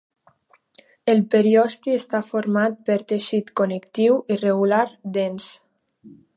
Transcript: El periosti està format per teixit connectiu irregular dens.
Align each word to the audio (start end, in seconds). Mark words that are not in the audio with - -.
El 1.13 1.19
periosti 1.35 1.93
està 1.97 2.23
format 2.31 2.79
per 2.89 2.97
teixit 3.13 3.53
connectiu 3.61 4.19
irregular 4.37 4.83
dens. 5.19 5.55